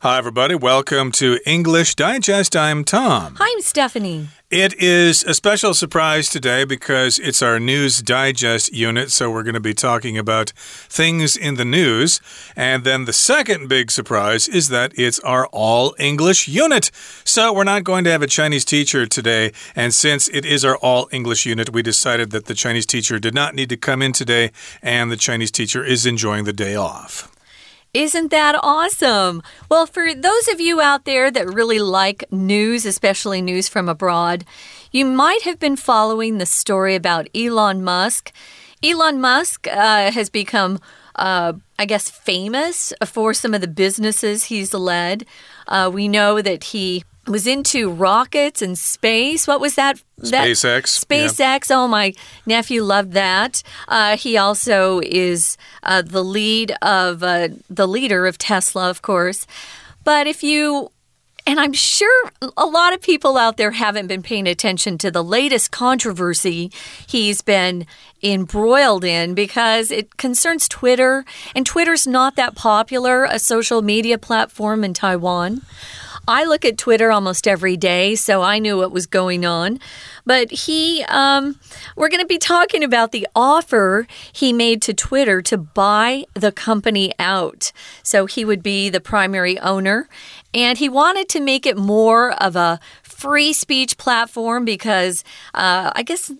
[0.00, 0.54] Hi, everybody.
[0.54, 2.54] Welcome to English Digest.
[2.54, 3.34] I'm Tom.
[3.36, 4.28] Hi, I'm Stephanie.
[4.48, 9.10] It is a special surprise today because it's our News Digest unit.
[9.10, 12.20] So, we're going to be talking about things in the news.
[12.54, 16.92] And then the second big surprise is that it's our all English unit.
[17.24, 19.50] So, we're not going to have a Chinese teacher today.
[19.74, 23.34] And since it is our all English unit, we decided that the Chinese teacher did
[23.34, 24.52] not need to come in today.
[24.80, 27.34] And the Chinese teacher is enjoying the day off.
[27.94, 29.42] Isn't that awesome?
[29.70, 34.44] Well, for those of you out there that really like news, especially news from abroad,
[34.92, 38.32] you might have been following the story about Elon Musk.
[38.82, 40.78] Elon Musk uh, has become
[41.18, 45.26] uh, I guess, famous for some of the businesses he's led.
[45.66, 49.46] Uh, we know that he was into rockets and space.
[49.46, 50.02] What was that?
[50.20, 51.06] SpaceX.
[51.06, 51.70] That, SpaceX.
[51.70, 51.76] Yeah.
[51.76, 52.14] Oh, my
[52.46, 53.62] nephew loved that.
[53.86, 59.46] Uh, he also is uh, the lead of uh, the leader of Tesla, of course.
[60.04, 60.90] But if you
[61.48, 65.24] and I'm sure a lot of people out there haven't been paying attention to the
[65.24, 66.70] latest controversy
[67.06, 67.86] he's been
[68.22, 71.24] embroiled in because it concerns Twitter.
[71.54, 75.62] And Twitter's not that popular, a social media platform in Taiwan.
[76.28, 79.80] I look at Twitter almost every day, so I knew what was going on.
[80.26, 81.58] But he, um,
[81.96, 86.52] we're going to be talking about the offer he made to Twitter to buy the
[86.52, 87.72] company out.
[88.02, 90.06] So he would be the primary owner,
[90.52, 96.02] and he wanted to make it more of a free speech platform because uh, I
[96.02, 96.30] guess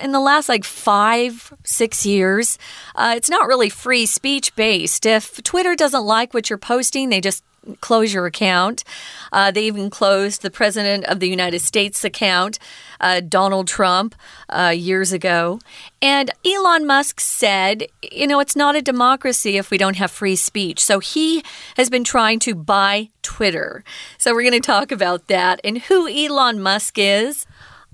[0.00, 2.58] in the last like five, six years,
[2.96, 5.06] uh, it's not really free speech based.
[5.06, 7.44] If Twitter doesn't like what you're posting, they just
[7.80, 8.84] close your account.
[9.32, 12.58] Uh, they even closed the President of the United States account,
[13.00, 14.14] uh, Donald Trump,
[14.48, 15.58] uh, years ago.
[16.00, 20.36] And Elon Musk said, you know, it's not a democracy if we don't have free
[20.36, 20.80] speech.
[20.80, 21.42] So he
[21.76, 23.82] has been trying to buy Twitter.
[24.18, 27.46] So we're going to talk about that and who Elon Musk is.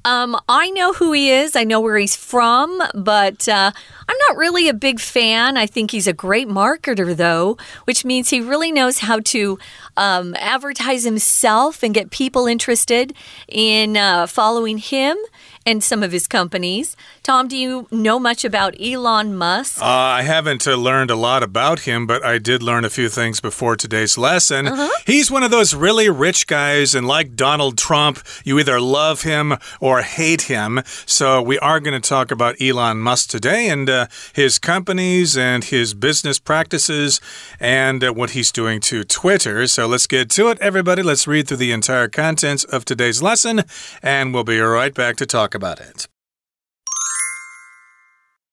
[0.05, 1.55] Um, I know who he is.
[1.55, 3.71] I know where he's from, but uh,
[4.09, 5.57] I'm not really a big fan.
[5.57, 9.59] I think he's a great marketer, though, which means he really knows how to
[9.97, 13.15] um, advertise himself and get people interested
[13.49, 15.17] in uh, following him
[15.65, 16.97] and some of his companies.
[17.23, 19.81] Tom, do you know much about Elon Musk?
[19.81, 23.09] Uh, I haven't uh, learned a lot about him, but I did learn a few
[23.09, 24.67] things before today's lesson.
[24.67, 24.89] Uh -huh.
[25.07, 29.57] He's one of those really rich guys, and like Donald Trump, you either love him
[29.81, 30.83] or hate him.
[31.07, 35.65] So we are going to talk about Elon Musk today and uh, his companies and
[35.65, 37.21] his business practices
[37.61, 39.69] and uh, what he's doing to Twitter.
[39.69, 41.03] So let's get to it, everybody.
[41.03, 43.63] Let's read through the entire contents of today's lesson,
[44.03, 46.07] and we'll be right back to talk about it.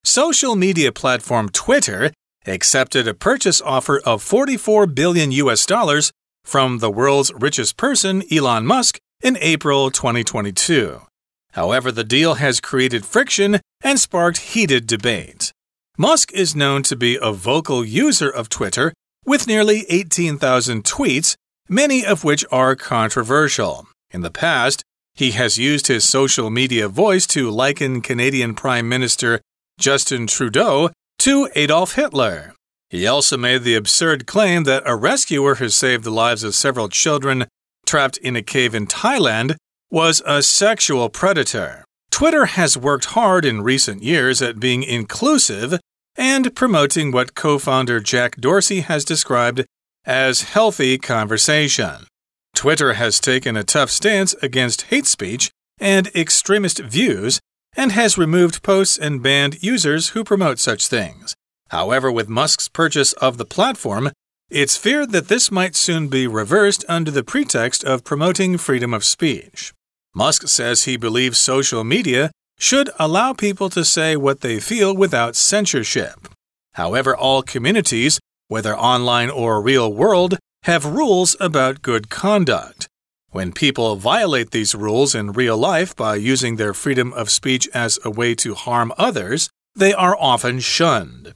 [0.04, 2.12] Social media platform Twitter
[2.46, 6.12] accepted a purchase offer of 44 billion US dollars
[6.44, 11.02] from the world's richest person, Elon Musk, in April 2022.
[11.52, 15.52] However, the deal has created friction and sparked heated debate.
[15.98, 18.94] Musk is known to be a vocal user of Twitter
[19.26, 21.36] with nearly 18,000 tweets,
[21.68, 23.88] many of which are controversial.
[24.12, 24.84] In the past,
[25.19, 29.41] he has used his social media voice to liken Canadian Prime Minister
[29.78, 32.53] Justin Trudeau to Adolf Hitler.
[32.90, 36.88] He also made the absurd claim that a rescuer who saved the lives of several
[36.88, 37.47] children
[37.85, 39.57] trapped in a cave in Thailand
[39.91, 41.84] was a sexual predator.
[42.09, 45.81] Twitter has worked hard in recent years at being inclusive
[46.16, 49.66] and promoting what co founder Jack Dorsey has described
[50.06, 52.07] as healthy conversation.
[52.59, 55.50] Twitter has taken a tough stance against hate speech
[55.80, 57.40] and extremist views
[57.78, 61.34] and has removed posts and banned users who promote such things.
[61.69, 64.12] However, with Musk's purchase of the platform,
[64.50, 69.06] it's feared that this might soon be reversed under the pretext of promoting freedom of
[69.06, 69.72] speech.
[70.14, 75.38] Musk says he believes social media should allow people to say what they feel without
[75.38, 76.28] censorship.
[76.74, 78.19] However, all communities,
[78.50, 82.88] whether online or real world, have rules about good conduct.
[83.31, 88.00] When people violate these rules in real life by using their freedom of speech as
[88.04, 91.33] a way to harm others, they are often shunned.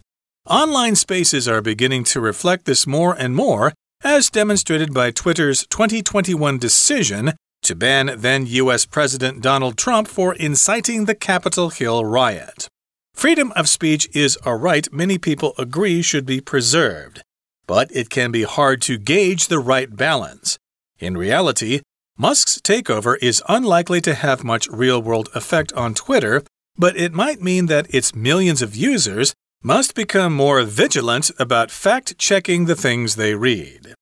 [0.49, 6.57] Online spaces are beginning to reflect this more and more, as demonstrated by Twitter's 2021
[6.57, 8.85] decision to ban then U.S.
[8.85, 12.67] President Donald Trump for inciting the Capitol Hill riot.
[13.13, 17.23] Freedom of speech is a right many people agree should be preserved,
[17.67, 20.57] but it can be hard to gauge the right balance.
[20.99, 21.81] In reality,
[22.17, 26.43] Musk's takeover is unlikely to have much real world effect on Twitter,
[26.77, 29.33] but it might mean that its millions of users
[29.63, 33.95] must become more vigilant about fact checking the things they read.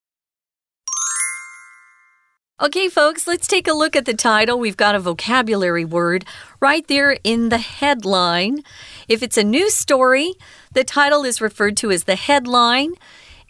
[2.61, 4.59] Okay, folks, let's take a look at the title.
[4.59, 6.25] We've got a vocabulary word
[6.59, 8.63] right there in the headline.
[9.07, 10.35] If it's a news story,
[10.73, 12.93] the title is referred to as the headline.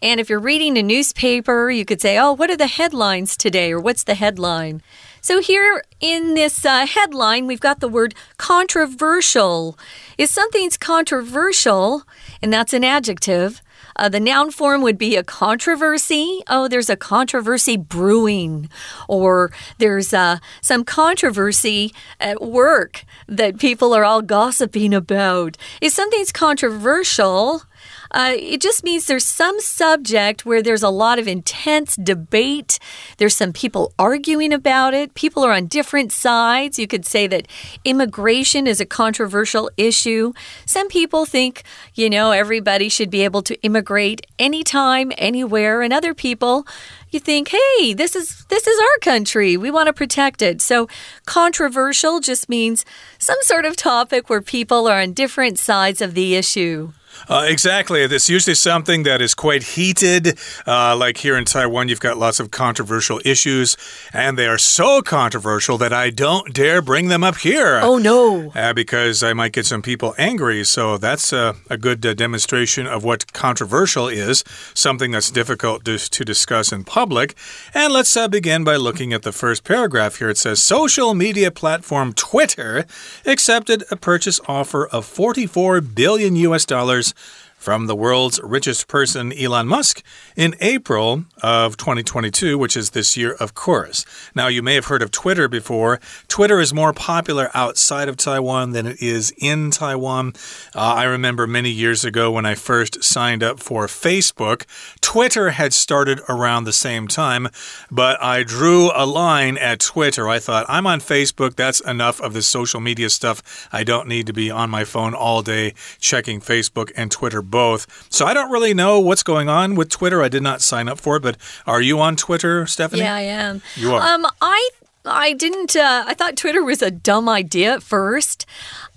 [0.02, 3.72] And if you're reading a newspaper, you could say, Oh, what are the headlines today?
[3.72, 4.82] Or what's the headline?
[5.24, 9.78] So, here in this uh, headline, we've got the word controversial.
[10.18, 12.04] If something's controversial,
[12.42, 13.62] and that's an adjective,
[13.96, 16.42] uh, the noun form would be a controversy.
[16.48, 18.70] Oh, there's a controversy brewing,
[19.08, 25.56] or there's uh, some controversy at work that people are all gossiping about.
[25.82, 27.64] If something's controversial,
[28.12, 32.80] uh, it just means there's some subject where there's a lot of intense debate.
[33.18, 35.14] There's some people arguing about it.
[35.14, 36.78] People are on different sides.
[36.78, 37.48] You could say that
[37.86, 40.34] immigration is a controversial issue.
[40.66, 41.64] Some people think,
[41.96, 46.66] you know, everybody should be able to immigrate anytime, anywhere, and other people
[47.12, 49.58] you think, hey, this is this is our country.
[49.58, 50.62] We want to protect it.
[50.62, 50.88] So
[51.26, 52.86] controversial just means
[53.20, 56.94] some sort of topic where people are on different sides of the issue.
[57.28, 58.02] Uh, exactly.
[58.02, 60.38] It's usually something that is quite heated.
[60.68, 63.78] Uh, like here in Taiwan, you've got lots of controversial issues,
[64.14, 67.80] and they are so controversial that I don't dare bring them up here.
[67.82, 68.52] Oh, no.
[68.56, 70.64] Uh, because I might get some people angry.
[70.64, 74.44] So that's a, a good uh, demonstration of what controversial is
[74.74, 77.36] something that's difficult to, to discuss in public.
[77.74, 80.30] And let's uh, begin by looking at the first paragraph here.
[80.30, 82.86] It says Social media platform Twitter
[83.26, 87.14] accepted a purchase offer of 44 billion US dollars dollars
[87.62, 90.02] from the world's richest person, Elon Musk,
[90.36, 94.04] in April of 2022, which is this year, of course.
[94.34, 96.00] Now, you may have heard of Twitter before.
[96.28, 100.34] Twitter is more popular outside of Taiwan than it is in Taiwan.
[100.74, 104.66] Uh, I remember many years ago when I first signed up for Facebook,
[105.00, 107.48] Twitter had started around the same time,
[107.92, 110.28] but I drew a line at Twitter.
[110.28, 113.70] I thought, I'm on Facebook, that's enough of the social media stuff.
[113.72, 118.08] I don't need to be on my phone all day checking Facebook and Twitter both.
[118.10, 120.24] So I don't really know what's going on with Twitter.
[120.24, 121.38] I did not sign up for it, but
[121.68, 123.04] are you on Twitter, Stephanie?
[123.04, 123.62] Yeah, I am.
[123.76, 124.02] You are.
[124.02, 124.70] Um, I
[125.06, 125.76] I didn't.
[125.76, 128.46] Uh, I thought Twitter was a dumb idea at first.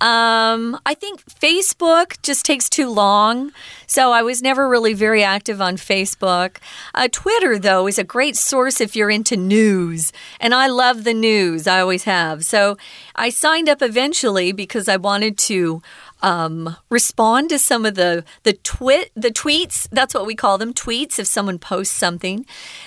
[0.01, 3.51] Um, I think Facebook just takes too long,
[3.87, 6.57] so I was never really very active on Facebook.
[6.93, 11.13] Uh, Twitter, though, is a great source if you're into news, and I love the
[11.13, 11.65] news.
[11.65, 12.45] I always have.
[12.45, 12.77] So
[13.15, 15.81] I signed up eventually because I wanted to
[16.21, 19.87] um, respond to some of the the twit the tweets.
[19.91, 21.19] That's what we call them tweets.
[21.19, 22.45] If someone posts something,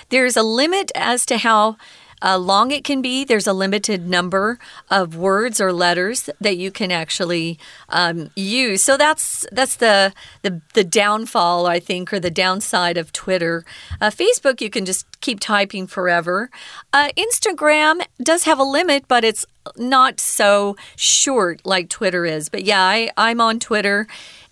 [0.09, 1.77] there's a limit as to how
[2.21, 3.23] uh, long it can be.
[3.23, 4.59] There's a limited number
[4.89, 7.59] of words or letters that you can actually
[7.89, 8.83] um, use.
[8.83, 13.63] So that's that's the, the the downfall, I think, or the downside of Twitter.
[14.01, 16.49] Uh, Facebook, you can just keep typing forever.
[16.93, 19.45] Uh, Instagram does have a limit, but it's
[19.77, 22.49] not so short like Twitter is.
[22.49, 24.07] But yeah, I, I'm on Twitter.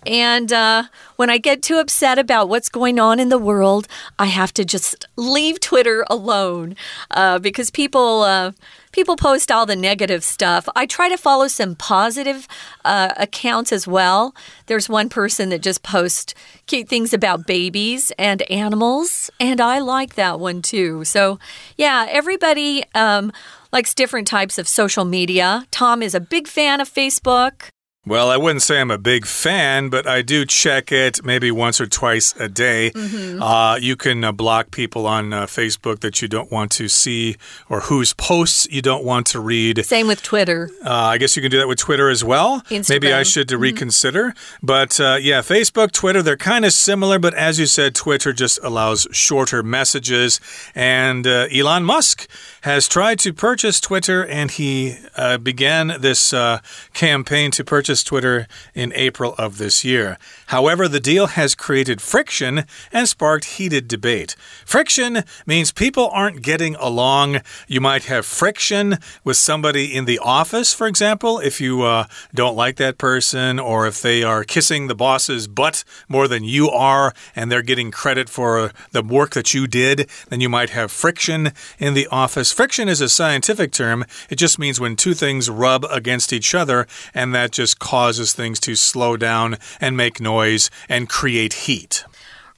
[0.06, 0.84] And uh,
[1.16, 3.88] when I get too upset about what's going on in the world,
[4.18, 6.76] I have to just leave Twitter alone
[7.10, 8.22] uh, because people.
[8.22, 8.52] Uh,
[8.90, 10.68] people post all the negative stuff.
[10.74, 12.48] I try to follow some positive
[12.84, 14.34] uh, accounts as well.
[14.66, 16.34] There's one person that just posts
[16.66, 21.04] cute things about babies and animals, and I like that one too.
[21.04, 21.38] So,
[21.76, 23.30] yeah, everybody um,
[23.72, 25.66] likes different types of social media.
[25.70, 27.68] Tom is a big fan of Facebook.
[28.08, 31.78] Well, I wouldn't say I'm a big fan, but I do check it maybe once
[31.78, 32.90] or twice a day.
[32.94, 33.42] Mm -hmm.
[33.42, 37.36] uh, you can uh, block people on uh, Facebook that you don't want to see
[37.68, 39.84] or whose posts you don't want to read.
[39.84, 40.70] Same with Twitter.
[40.84, 42.62] Uh, I guess you can do that with Twitter as well.
[42.70, 42.88] Instagram.
[42.88, 43.66] Maybe I should mm -hmm.
[43.66, 44.34] reconsider.
[44.62, 48.58] But uh, yeah, Facebook, Twitter, they're kind of similar, but as you said, Twitter just
[48.62, 50.40] allows shorter messages.
[50.74, 52.26] And uh, Elon Musk
[52.60, 54.96] has tried to purchase Twitter, and he
[55.42, 56.34] began this
[56.92, 60.18] campaign to purchase Twitter in April of this year.
[60.46, 64.36] However, the deal has created friction and sparked heated debate.
[64.64, 67.40] Friction means people aren't getting along.
[67.66, 72.56] You might have friction with somebody in the office, for example, if you uh, don't
[72.56, 77.14] like that person, or if they are kissing the boss's butt more than you are,
[77.34, 81.52] and they're getting credit for the work that you did, then you might have friction
[81.78, 82.52] in the office.
[82.52, 86.86] Friction is a scientific term, it just means when two things rub against each other,
[87.14, 92.04] and that just causes things to slow down and make noise and create heat.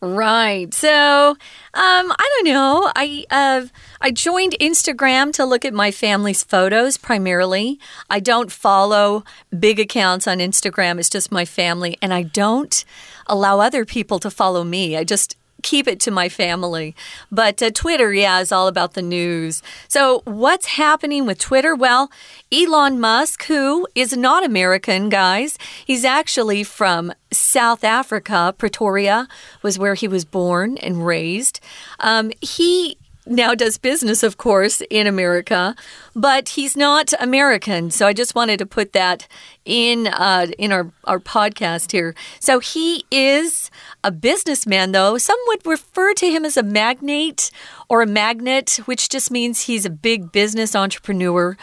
[0.02, 0.72] Right.
[0.75, 1.37] So, um,
[1.75, 2.90] I don't know.
[2.96, 3.66] I uh,
[4.00, 7.78] I joined Instagram to look at my family's photos primarily.
[8.08, 9.25] I don't follow
[9.56, 10.99] big accounts on Instagram.
[10.99, 12.84] It's just my family, and I don't
[13.26, 14.96] allow other people to follow me.
[14.96, 16.95] I just keep it to my family.
[17.31, 19.62] But uh, Twitter, yeah, is all about the news.
[19.88, 21.75] So, what's happening with Twitter?
[21.75, 22.11] Well,
[22.52, 28.55] Elon Musk, who is not American, guys, he's actually from South Africa.
[28.59, 29.29] Pretoria
[29.62, 31.61] was where he was born and raised.
[32.00, 32.97] Um, he
[33.30, 35.75] now does business, of course, in America,
[36.14, 37.90] but he's not American.
[37.90, 39.28] So I just wanted to put that
[39.64, 42.14] in uh, in our, our podcast here.
[42.40, 43.70] So he is
[44.02, 45.16] a businessman, though.
[45.16, 47.50] Some would refer to him as a magnate
[47.88, 51.56] or a magnet, which just means he's a big business entrepreneur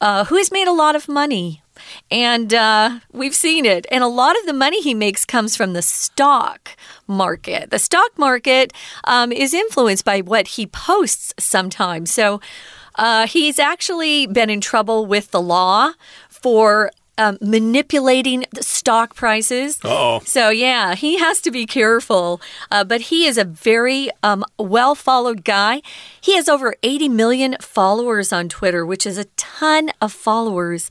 [0.00, 1.62] uh, who has made a lot of money
[2.10, 3.86] and uh, we've seen it.
[3.90, 6.70] And a lot of the money he makes comes from the stock
[7.06, 7.70] market.
[7.70, 8.72] The stock market
[9.04, 12.10] um, is influenced by what he posts sometimes.
[12.10, 12.40] So
[12.96, 15.92] uh, he's actually been in trouble with the law
[16.28, 19.78] for um, manipulating the stock prices.
[19.84, 20.20] oh.
[20.24, 22.40] So, yeah, he has to be careful.
[22.70, 25.82] Uh, but he is a very um, well followed guy.
[26.20, 30.90] He has over 80 million followers on Twitter, which is a ton of followers.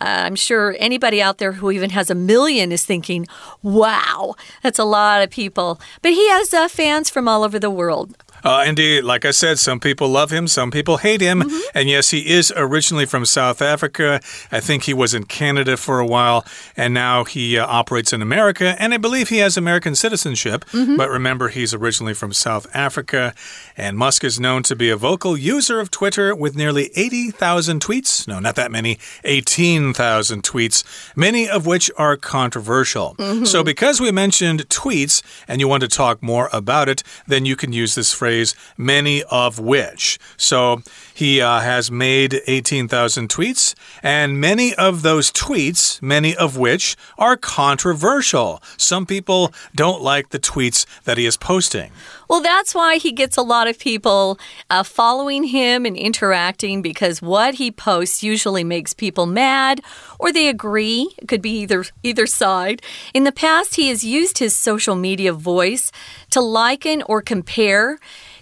[0.00, 3.26] Uh, I'm sure anybody out there who even has a million is thinking,
[3.62, 5.80] wow, that's a lot of people.
[6.02, 8.14] But he has uh, fans from all over the world.
[8.44, 11.42] Uh, indeed, like I said, some people love him, some people hate him.
[11.42, 11.60] Mm -hmm.
[11.74, 14.20] And yes, he is originally from South Africa.
[14.52, 16.44] I think he was in Canada for a while,
[16.76, 18.74] and now he uh, operates in America.
[18.78, 20.64] And I believe he has American citizenship.
[20.72, 20.96] Mm -hmm.
[20.96, 23.32] But remember, he's originally from South Africa.
[23.76, 28.26] And Musk is known to be a vocal user of Twitter with nearly 80,000 tweets.
[28.26, 33.14] No, not that many, 18,000 tweets, many of which are controversial.
[33.18, 33.46] Mm -hmm.
[33.46, 37.56] So, because we mentioned tweets and you want to talk more about it, then you
[37.56, 38.35] can use this phrase
[38.76, 40.18] many of which.
[40.36, 40.82] So
[41.14, 47.36] he uh, has made 18,000 tweets, and many of those tweets, many of which are
[47.36, 48.62] controversial.
[48.76, 51.90] Some people don't like the tweets that he is posting.
[52.28, 54.38] Well, that's why he gets a lot of people
[54.68, 59.80] uh, following him and interacting because what he posts usually makes people mad
[60.18, 61.14] or they agree.
[61.18, 62.82] It could be either either side.
[63.14, 65.92] In the past, he has used his social media voice
[66.30, 67.98] to liken or compare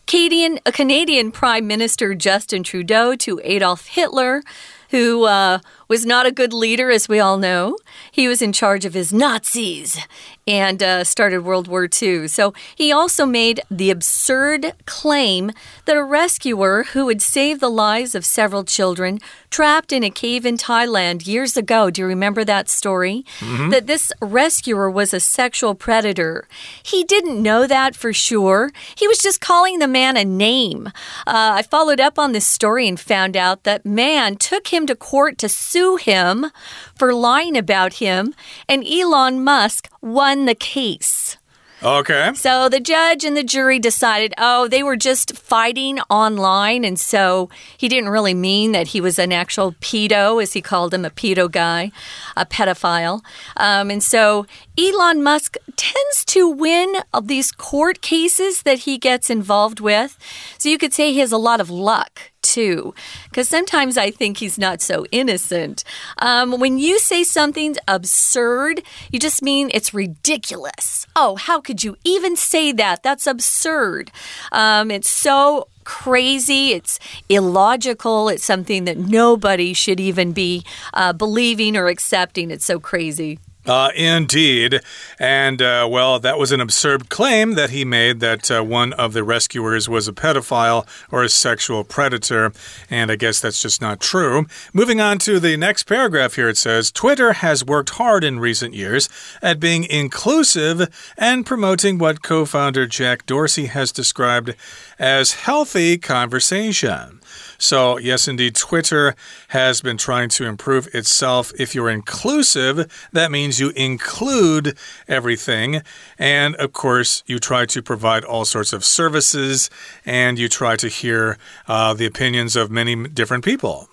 [0.07, 4.43] Canadian, a Canadian Prime Minister Justin Trudeau to Adolf Hitler,
[4.91, 7.77] who uh, was not a good leader, as we all know.
[8.11, 9.99] He was in charge of his Nazis
[10.47, 12.29] and uh, started World War II.
[12.29, 15.53] So he also made the absurd claim
[15.87, 20.45] that a rescuer who had saved the lives of several children trapped in a cave
[20.45, 21.91] in Thailand years ago.
[21.91, 23.25] Do you remember that story?
[23.41, 23.71] Mm -hmm.
[23.71, 26.47] That this rescuer was a sexual predator.
[26.83, 28.71] He didn't know that for sure.
[28.97, 30.93] He was just calling the man a name.
[31.27, 34.95] Uh, I followed up on this story and found out that man took him to
[34.95, 36.47] court to sue him
[36.95, 38.33] for lying about him,
[38.69, 41.37] and Elon Musk won the case.
[41.83, 42.31] Okay.
[42.35, 46.83] So the judge and the jury decided, oh, they were just fighting online.
[46.85, 50.95] And so he didn't really mean that he was an actual pedo, as he called
[50.95, 51.91] him, a pedo guy,
[52.37, 53.21] a pedophile.
[53.57, 54.47] Um, and so
[54.79, 60.17] Elon Musk tends to win these court cases that he gets involved with.
[60.57, 62.95] So you could say he has a lot of luck too,
[63.29, 65.83] because sometimes I think he's not so innocent.
[66.19, 71.07] Um, when you say something's absurd, you just mean it's ridiculous.
[71.17, 73.03] Oh, how could you even say that?
[73.03, 74.13] That's absurd.
[74.53, 76.99] Um, it's so crazy, it's
[77.29, 82.51] illogical, it's something that nobody should even be uh, believing or accepting.
[82.51, 83.39] It's so crazy.
[83.67, 84.81] Uh, indeed.
[85.19, 89.15] And, uh, well, that was an absurd claim that he made that uh, one of
[89.15, 92.53] the rescuers was a pedophile or a sexual predator.
[92.91, 94.47] And I guess that's just not true.
[94.75, 98.75] Moving on to the next paragraph here, it says Twitter has worked hard in recent
[98.75, 99.09] years
[99.41, 104.55] at being inclusive and promoting what co founder Jack Dorsey has described
[104.99, 107.14] as healthy conversation.
[107.59, 109.15] So, yes, indeed, Twitter
[109.49, 111.53] has been trying to improve itself.
[111.59, 114.77] If you're inclusive, that means you include
[115.09, 115.83] everything.
[116.19, 119.71] And of course, you try to provide all sorts of services
[120.05, 123.89] and you try to hear uh, the opinions of many different people.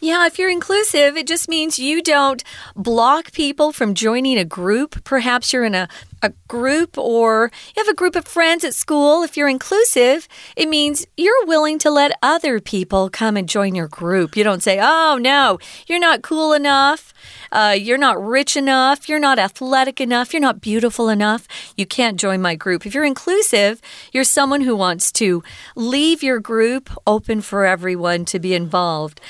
[0.00, 2.44] Yeah, if you're inclusive, it just means you don't
[2.76, 5.02] block people from joining a group.
[5.02, 5.88] Perhaps you're in a,
[6.22, 9.22] a group or you have a group of friends at school.
[9.22, 13.88] If you're inclusive, it means you're willing to let other people come and join your
[13.88, 14.36] group.
[14.36, 17.12] You don't say, oh, no, you're not cool enough.
[17.50, 19.08] Uh, you're not rich enough.
[19.08, 20.32] You're not athletic enough.
[20.32, 21.46] You're not beautiful enough.
[21.76, 22.86] You can't join my group.
[22.86, 23.80] If you're inclusive,
[24.12, 25.42] you're someone who wants to
[25.74, 29.20] leave your group open for everyone to be involved.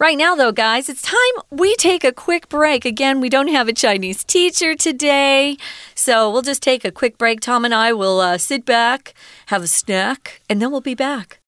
[0.00, 2.86] Right now, though, guys, it's time we take a quick break.
[2.86, 5.58] Again, we don't have a Chinese teacher today,
[5.94, 7.40] so we'll just take a quick break.
[7.40, 9.12] Tom and I will uh, sit back,
[9.48, 11.39] have a snack, and then we'll be back.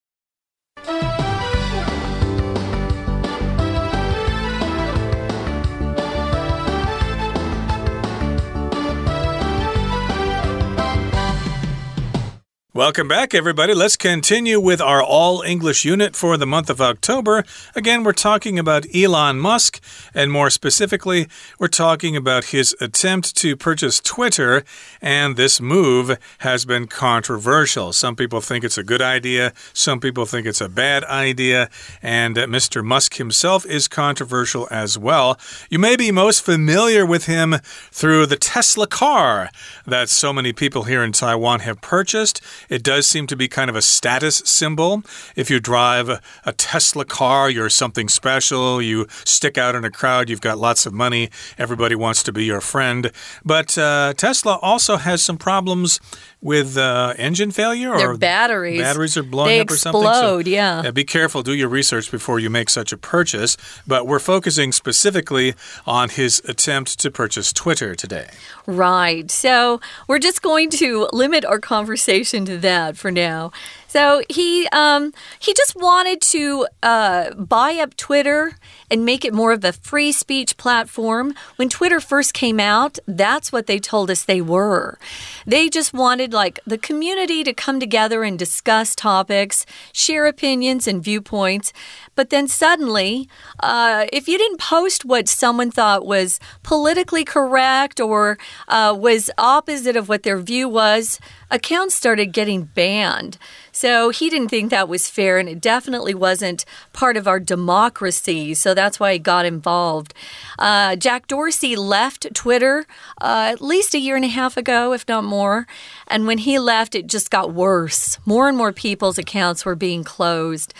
[12.74, 13.74] Welcome back, everybody.
[13.74, 17.44] Let's continue with our all English unit for the month of October.
[17.74, 19.78] Again, we're talking about Elon Musk,
[20.14, 24.64] and more specifically, we're talking about his attempt to purchase Twitter,
[25.02, 27.92] and this move has been controversial.
[27.92, 31.68] Some people think it's a good idea, some people think it's a bad idea,
[32.00, 32.82] and uh, Mr.
[32.82, 35.38] Musk himself is controversial as well.
[35.68, 37.56] You may be most familiar with him
[37.90, 39.50] through the Tesla car
[39.86, 42.40] that so many people here in Taiwan have purchased.
[42.72, 45.02] It does seem to be kind of a status symbol.
[45.36, 46.22] If you drive a,
[46.56, 48.80] Tesla car, you're something special.
[48.80, 52.46] You stick out in a crowd, you've got lots of money, everybody wants to be
[52.46, 53.12] your friend.
[53.44, 56.00] But uh, Tesla also has some problems
[56.40, 58.80] with uh, engine failure or Their batteries.
[58.80, 60.44] Batteries are blowing they up or explode, something.
[60.44, 60.82] So, yeah.
[60.82, 60.90] yeah.
[60.90, 61.42] Be careful.
[61.42, 63.56] Do your research before you make such a purchase.
[63.86, 65.54] But we're focusing specifically
[65.86, 68.28] on his attempt to purchase Twitter today.
[68.66, 69.30] Right.
[69.30, 73.52] So we're just going to limit our conversation to that for now.
[73.92, 78.56] So he um, he just wanted to uh, buy up Twitter
[78.90, 81.34] and make it more of a free speech platform.
[81.56, 84.98] When Twitter first came out, that's what they told us they were.
[85.46, 91.04] They just wanted like the community to come together and discuss topics, share opinions and
[91.04, 91.74] viewpoints.
[92.14, 93.28] But then suddenly,
[93.60, 99.96] uh, if you didn't post what someone thought was politically correct or uh, was opposite
[99.96, 101.20] of what their view was,
[101.50, 103.36] accounts started getting banned.
[103.72, 108.54] So he didn't think that was fair, and it definitely wasn't part of our democracy.
[108.54, 110.14] So that's why he got involved.
[110.58, 112.86] Uh, Jack Dorsey left Twitter
[113.20, 115.66] uh, at least a year and a half ago, if not more.
[116.06, 118.18] And when he left, it just got worse.
[118.26, 120.74] More and more people's accounts were being closed.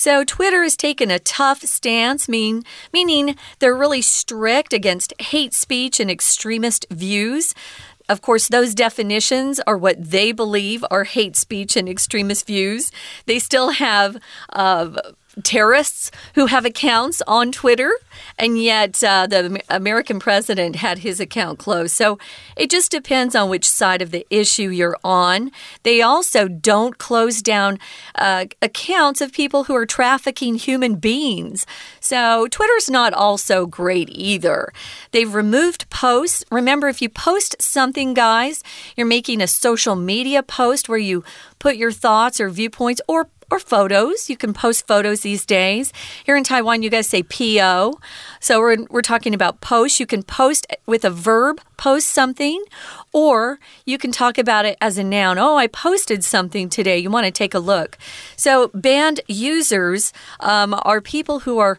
[0.00, 6.00] So Twitter has taken a tough stance, mean, meaning they're really strict against hate speech
[6.00, 7.54] and extremist views.
[8.10, 12.90] Of course, those definitions are what they believe are hate speech and extremist views.
[13.26, 14.16] They still have
[14.52, 15.00] uh,
[15.42, 17.92] terrorists who have accounts on Twitter,
[18.38, 21.94] and yet uh, the American president had his account closed.
[21.94, 22.18] So
[22.56, 25.50] it just depends on which side of the issue you're on.
[25.82, 27.78] They also don't close down
[28.14, 31.66] uh, accounts of people who are trafficking human beings.
[32.00, 34.72] So Twitter's not also great either.
[35.12, 36.44] They've removed posts.
[36.50, 38.62] Remember, if you post something, guys,
[38.96, 41.24] you're making a social media post where you
[41.58, 44.30] put your thoughts or viewpoints or or photos.
[44.30, 45.92] You can post photos these days.
[46.24, 47.98] Here in Taiwan, you guys say PO.
[48.40, 50.00] So we're, we're talking about post.
[50.00, 52.62] You can post with a verb, post something,
[53.12, 55.38] or you can talk about it as a noun.
[55.38, 56.98] Oh, I posted something today.
[56.98, 57.98] You want to take a look.
[58.36, 61.78] So banned users um, are people who are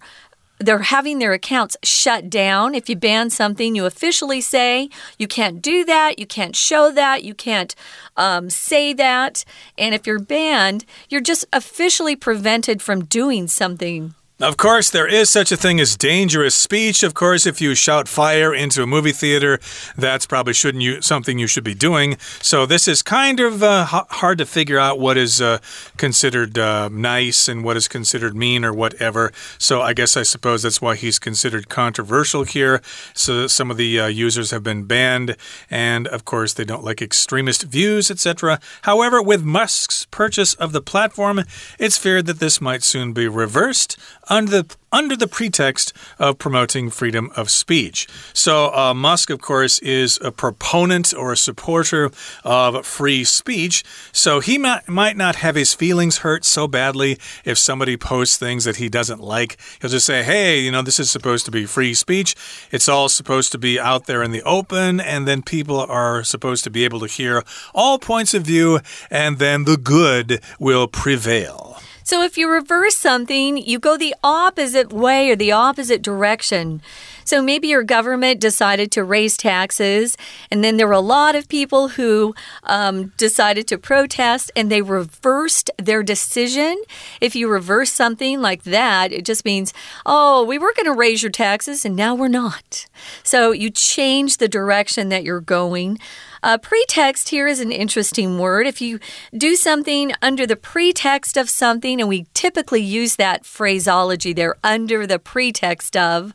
[0.62, 2.76] they're having their accounts shut down.
[2.76, 7.24] If you ban something, you officially say you can't do that, you can't show that,
[7.24, 7.76] you can't
[8.18, 9.44] um, say that.
[9.78, 15.30] And if you're banned, you're just officially prevented from doing something of course, there is
[15.30, 17.04] such a thing as dangerous speech.
[17.04, 19.60] Of course, if you shout fire into a movie theater,
[19.98, 22.18] that's probably shouldn't you something you should be doing.
[22.42, 25.60] So this is kind of uh, hard to figure out what is uh,
[25.98, 29.32] considered uh, nice and what is considered mean or whatever.
[29.58, 32.82] So I guess I suppose that's why he's considered controversial here.
[33.14, 35.36] So some of the uh, users have been banned,
[35.70, 38.60] and of course they don't like extremist views, etc.
[38.84, 41.44] However, with Musk's purchase of the platform,
[41.78, 43.98] it's feared that this might soon be reversed
[44.32, 48.08] under the under the pretext of promoting freedom of speech.
[48.34, 52.12] So, uh, Musk, of course, is a proponent or a supporter
[52.44, 53.86] of free speech.
[54.12, 58.66] So, he might, might not have his feelings hurt so badly if somebody posts things
[58.66, 59.58] that he doesn't like.
[59.80, 62.36] He'll just say, hey, you know, this is supposed to be free speech.
[62.70, 66.66] It's all supposed to be out there in the open, and then people are supposed
[66.66, 71.80] to be able to hear all points of view, and then the good will prevail.
[72.04, 76.82] So if you reverse something, you go the opposite way or the opposite direction.
[77.24, 80.18] So maybe your government decided to raise taxes,
[80.52, 84.82] and then there were a lot of people who um, decided to protest and they
[84.82, 86.82] reversed their decision.
[87.22, 89.74] If you reverse something like that, it just means,
[90.06, 92.88] oh, we were going to raise your taxes and now we're not.
[93.24, 96.00] So you change the direction that you're going.
[96.44, 98.66] Uh, pretext here is an interesting word.
[98.66, 99.00] If you
[99.38, 105.06] do something under the pretext of something, and we typically use that phraseology there, under
[105.06, 106.34] the pretext of,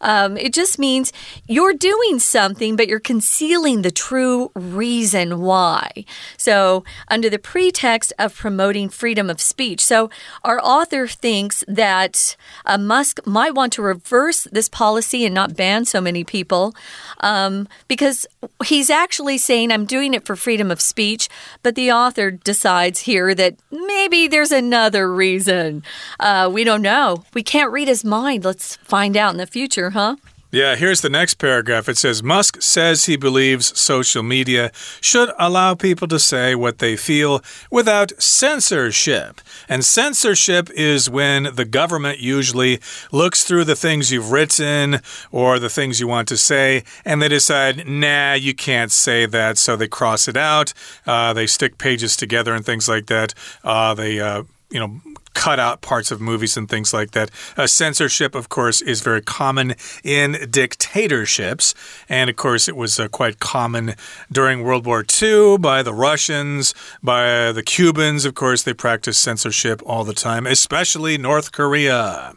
[0.00, 1.12] um, it just means
[1.46, 6.04] you're doing something, but you're concealing the true reason why.
[6.36, 9.84] So, under the pretext of promoting freedom of speech.
[9.84, 10.10] So,
[10.44, 15.84] our author thinks that uh, Musk might want to reverse this policy and not ban
[15.84, 16.74] so many people
[17.20, 18.26] um, because
[18.64, 21.28] he's actually saying, I'm doing it for freedom of speech,
[21.62, 25.82] but the author decides here that maybe there's another reason.
[26.20, 27.24] Uh, we don't know.
[27.32, 28.44] We can't read his mind.
[28.44, 30.16] Let's find out in the future, huh?
[30.50, 31.90] Yeah, here's the next paragraph.
[31.90, 36.96] It says Musk says he believes social media should allow people to say what they
[36.96, 39.42] feel without censorship.
[39.68, 42.80] And censorship is when the government usually
[43.12, 47.28] looks through the things you've written or the things you want to say and they
[47.28, 49.58] decide, nah, you can't say that.
[49.58, 50.72] So they cross it out.
[51.06, 53.34] Uh, they stick pages together and things like that.
[53.62, 55.00] Uh, they, uh, you know,
[55.34, 57.30] cut out parts of movies and things like that.
[57.56, 61.74] Uh, censorship, of course, is very common in dictatorships.
[62.08, 63.94] And of course, it was uh, quite common
[64.30, 68.24] during World War II by the Russians, by the Cubans.
[68.24, 72.34] Of course, they practiced censorship all the time, especially North Korea.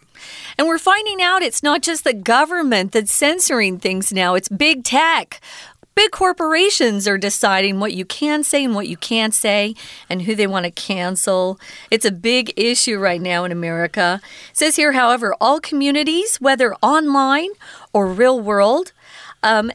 [0.57, 4.83] And we're finding out it's not just the government that's censoring things now, it's big
[4.83, 5.41] tech.
[5.93, 9.75] Big corporations are deciding what you can say and what you can't say
[10.09, 11.59] and who they want to cancel.
[11.89, 14.21] It's a big issue right now in America.
[14.51, 17.49] It says here, however, all communities, whether online
[17.91, 18.93] or real world,
[19.43, 19.71] um,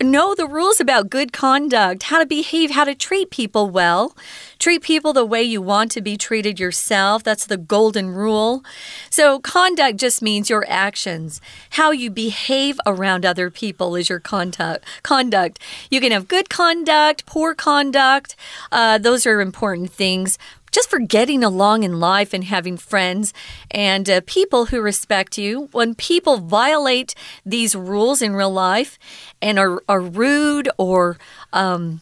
[0.00, 4.16] know the rules about good conduct, how to behave, how to treat people well.
[4.58, 7.22] Treat people the way you want to be treated yourself.
[7.22, 8.64] That's the golden rule.
[9.10, 11.40] So, conduct just means your actions.
[11.70, 14.84] How you behave around other people is your conduct.
[15.02, 15.58] Conduct.
[15.90, 18.36] You can have good conduct, poor conduct.
[18.72, 20.38] Uh, those are important things
[20.74, 23.32] just for getting along in life and having friends
[23.70, 25.68] and uh, people who respect you.
[25.70, 27.14] When people violate
[27.46, 28.98] these rules in real life
[29.40, 31.16] and are, are rude or
[31.52, 32.00] um,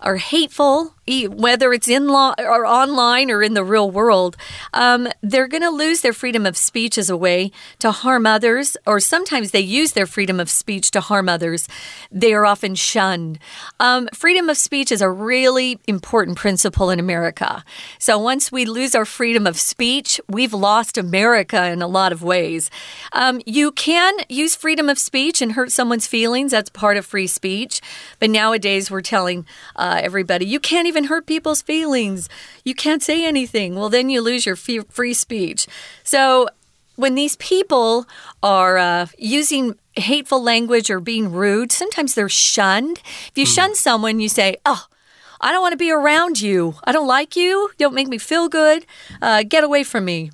[0.00, 0.94] are hateful,
[1.26, 4.36] whether it's in law or online or in the real world,
[4.72, 8.76] um, they're going to lose their freedom of speech as a way to harm others,
[8.86, 11.68] or sometimes they use their freedom of speech to harm others.
[12.10, 13.38] They are often shunned.
[13.78, 17.64] Um, freedom of speech is a really important principle in America.
[17.98, 22.22] So once we lose our freedom of speech, we've lost America in a lot of
[22.22, 22.70] ways.
[23.12, 26.52] Um, you can use freedom of speech and hurt someone's feelings.
[26.52, 27.80] That's part of free speech.
[28.18, 29.46] But nowadays, we're telling
[29.76, 32.28] uh, everybody you can't even hurt people's feelings.
[32.64, 33.74] You can't say anything.
[33.74, 35.66] Well, then you lose your free speech.
[36.04, 36.48] So
[36.96, 38.06] when these people
[38.42, 43.00] are uh, using hateful language or being rude, sometimes they're shunned.
[43.28, 43.54] If you mm.
[43.54, 44.86] shun someone, you say, oh,
[45.40, 46.74] I don't want to be around you.
[46.84, 47.70] I don't like you.
[47.78, 48.84] You don't make me feel good.
[49.22, 50.30] Uh, get away from me.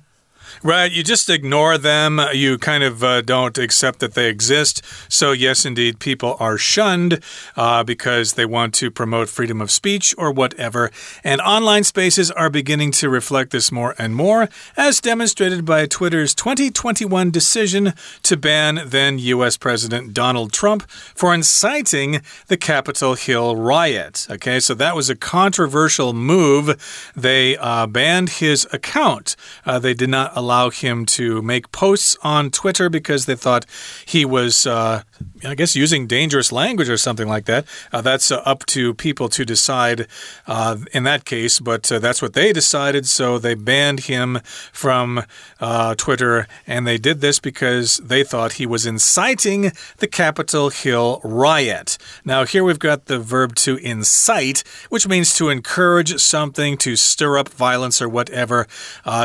[0.63, 0.91] Right.
[0.91, 2.19] You just ignore them.
[2.33, 4.81] You kind of uh, don't accept that they exist.
[5.09, 7.21] So, yes, indeed, people are shunned
[7.55, 10.91] uh, because they want to promote freedom of speech or whatever.
[11.23, 16.33] And online spaces are beginning to reflect this more and more, as demonstrated by Twitter's
[16.35, 19.57] 2021 decision to ban then U.S.
[19.57, 24.27] President Donald Trump for inciting the Capitol Hill riot.
[24.29, 27.11] Okay, so that was a controversial move.
[27.15, 32.51] They uh, banned his account, uh, they did not allow him to make posts on
[32.51, 33.65] Twitter because they thought
[34.05, 35.01] he was, uh,
[35.43, 37.65] I guess, using dangerous language or something like that.
[37.91, 40.07] Uh, that's uh, up to people to decide
[40.45, 43.07] uh, in that case, but uh, that's what they decided.
[43.07, 44.39] So they banned him
[44.71, 45.23] from
[45.59, 51.19] uh, Twitter, and they did this because they thought he was inciting the Capitol Hill
[51.23, 51.97] riot.
[52.23, 57.39] Now, here we've got the verb to incite, which means to encourage something, to stir
[57.39, 58.67] up violence or whatever.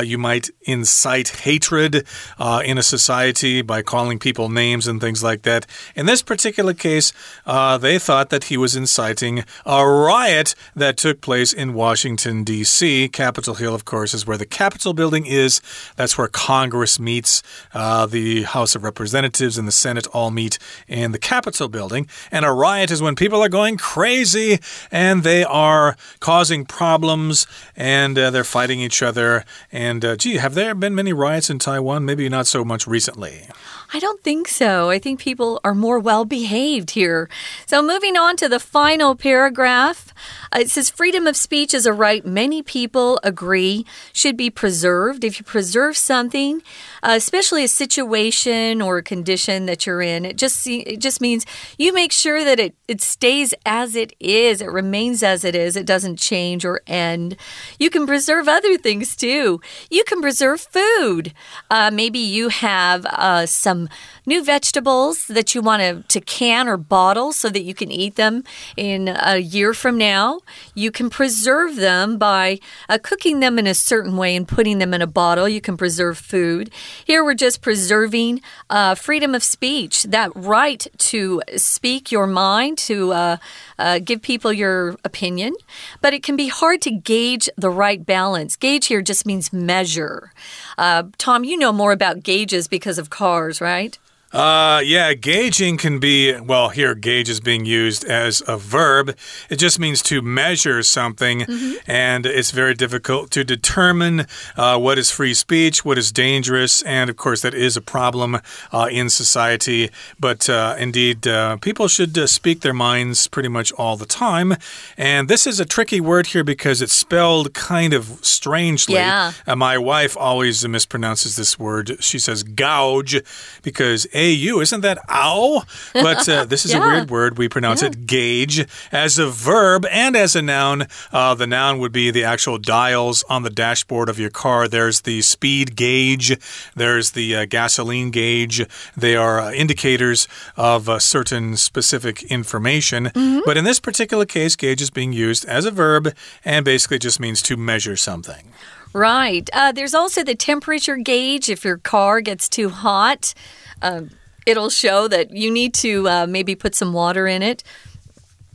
[0.02, 2.06] you might incite incite hatred
[2.38, 5.66] uh, in a society by calling people names and things like that.
[5.96, 7.12] In this particular case,
[7.44, 13.08] uh, they thought that he was inciting a riot that took place in Washington, D.C.
[13.08, 15.60] Capitol Hill, of course, is where the Capitol building is.
[15.96, 17.42] That's where Congress meets.
[17.74, 22.06] Uh, the House of Representatives and the Senate all meet in the Capitol building.
[22.30, 24.60] And a riot is when people are going crazy
[24.92, 29.44] and they are causing problems and uh, they're fighting each other.
[29.72, 32.04] And uh, gee, have there been many riots in Taiwan?
[32.04, 33.46] Maybe not so much recently.
[33.94, 34.88] I don't think so.
[34.88, 37.28] I think people are more well behaved here.
[37.66, 40.14] So, moving on to the final paragraph,
[40.54, 45.24] uh, it says freedom of speech is a right many people agree should be preserved.
[45.24, 46.62] If you preserve something,
[47.02, 51.44] uh, especially a situation or a condition that you're in, it just it just means
[51.78, 55.76] you make sure that it it stays as it is, it remains as it is,
[55.76, 57.36] it doesn't change or end.
[57.78, 59.60] You can preserve other things too.
[59.90, 61.32] You can preserve food.
[61.70, 63.88] Uh, maybe you have uh, some
[64.26, 68.16] new vegetables that you want to, to can or bottle so that you can eat
[68.16, 68.44] them
[68.76, 70.40] in a year from now.
[70.74, 74.94] You can preserve them by uh, cooking them in a certain way and putting them
[74.94, 75.48] in a bottle.
[75.48, 76.70] You can preserve food.
[77.04, 83.12] Here we're just preserving uh, freedom of speech, that right to speak your mind, to
[83.12, 83.36] uh,
[83.78, 85.54] uh give people your opinion.
[86.00, 88.56] But it can be hard to gauge the right balance.
[88.56, 90.32] Gauge here just means measure.
[90.78, 93.98] Uh, Tom, you know more about gauges because of cars, right?
[94.32, 99.14] Uh, yeah, gauging can be, well, here, gauge is being used as a verb.
[99.50, 101.74] It just means to measure something, mm -hmm.
[101.86, 107.10] and it's very difficult to determine uh, what is free speech, what is dangerous, and
[107.10, 108.40] of course, that is a problem
[108.72, 109.90] uh, in society.
[110.18, 114.56] But uh, indeed, uh, people should uh, speak their minds pretty much all the time.
[114.96, 118.94] And this is a tricky word here because it's spelled kind of strangely.
[118.94, 119.32] Yeah.
[119.46, 121.96] my wife always mispronounces this word.
[122.00, 123.22] She says gouge
[123.62, 124.60] because AU.
[124.60, 125.62] Isn't that ow?
[125.92, 126.84] But uh, this is yeah.
[126.84, 127.38] a weird word.
[127.38, 127.88] We pronounce yeah.
[127.88, 130.86] it gauge as a verb and as a noun.
[131.12, 134.68] Uh, the noun would be the actual dials on the dashboard of your car.
[134.68, 136.38] There's the speed gauge,
[136.74, 138.64] there's the uh, gasoline gauge.
[138.96, 143.04] They are uh, indicators of certain specific information.
[143.04, 143.40] Mm -hmm.
[143.44, 147.18] But in this particular case, gauge is being used as a verb and basically just
[147.20, 148.52] means to measure something.
[148.92, 149.48] Right.
[149.52, 153.32] Uh, there's also the temperature gauge if your car gets too hot.
[153.80, 154.10] Um,
[154.46, 157.62] it'll show that you need to uh, maybe put some water in it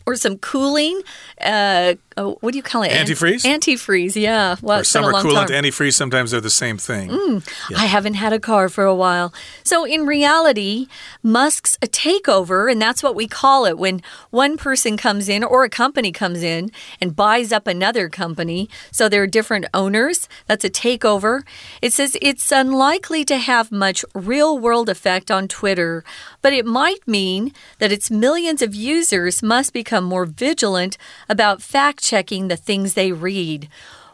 [0.06, 1.02] or some cooling.
[1.40, 2.92] Uh, oh, what do you call it?
[2.92, 3.46] Antifreeze?
[3.46, 4.56] Antifreeze, yeah.
[4.62, 7.10] Well, or summer coolant, antifreeze, sometimes they're the same thing.
[7.10, 7.78] Mm, yeah.
[7.78, 9.34] I haven't had a car for a while.
[9.64, 10.88] So, in reality,
[11.22, 15.64] Musk's a takeover, and that's what we call it when one person comes in or
[15.64, 18.68] a company comes in and buys up another company.
[18.92, 20.28] So, there are different owners.
[20.48, 21.44] That's a takeover.
[21.84, 26.04] It says it's unlikely to have much real world effect on Twitter,
[26.42, 30.98] but it might mean that its millions of users must become more vigilant
[31.30, 33.70] about fact checking the things they read.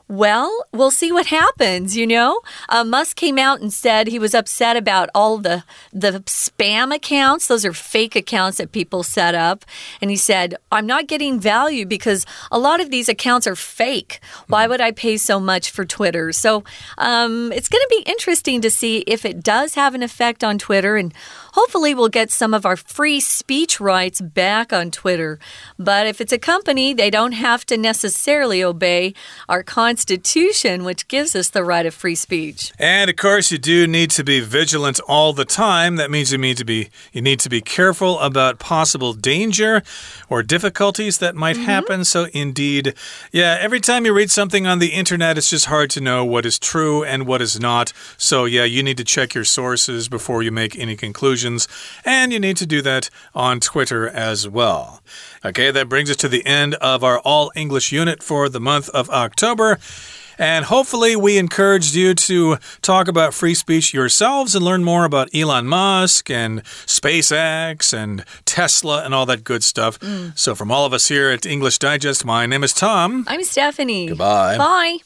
[0.10, 2.42] Well, we'll see what happens, you know?
[2.68, 7.48] Uh, Musk came out and said he was upset about all the, the spam accounts.
[7.48, 9.64] Those are fake accounts that people set up.
[10.02, 14.20] And he said, I'm not getting value because a lot of these accounts are fake.
[14.48, 16.34] Why would I pay so much for Twitter?
[16.34, 16.66] So
[16.98, 20.60] um, it's going to be interesting to see if it does have an effect on
[20.60, 20.98] Twitter.
[20.98, 21.14] And
[21.54, 25.40] hopefully, we'll get some of our free speech rights back on Twitter.
[25.80, 29.14] But if it's a company, they don't have to necessarily obey
[29.48, 32.74] our Constitution, which gives us the right of free speech.
[32.78, 35.96] And of course, you do need to be vigilant all the time.
[35.96, 39.84] That means you need to be you need to be careful about possible danger
[40.30, 41.74] or difficulties that might mm -hmm.
[41.74, 42.06] happen.
[42.06, 42.94] So indeed,
[43.32, 46.46] yeah, every time you read something on the internet, it's just hard to know what
[46.46, 47.94] is true and what is not.
[48.18, 52.40] So yeah, you need to check your sources before you make any conclusions, and you
[52.40, 55.02] need to do that on Twitter as well.
[55.46, 58.90] Okay, that brings us to the end of our all English unit for the month
[58.90, 59.80] of October.
[60.38, 65.30] And hopefully, we encouraged you to talk about free speech yourselves and learn more about
[65.34, 70.00] Elon Musk and SpaceX and Tesla and all that good stuff.
[70.00, 70.38] Mm.
[70.38, 73.26] So, from all of us here at English Digest, my name is Tom.
[73.28, 74.08] I'm Stephanie.
[74.08, 74.58] Goodbye.
[74.58, 74.98] Bye.